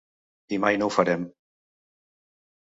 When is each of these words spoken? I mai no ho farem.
I 0.57 0.59
mai 0.63 0.79
no 0.79 0.87
ho 0.87 0.95
farem. 0.95 1.29